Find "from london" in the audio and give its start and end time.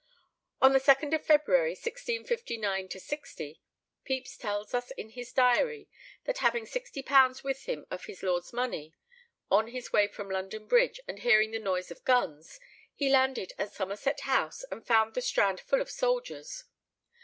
10.07-10.65